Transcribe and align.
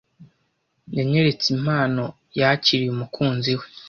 Yanyeretse 0.97 1.45
impano 1.57 2.03
yakiriye 2.39 2.89
umukunzi 2.95 3.51
we. 3.59 3.65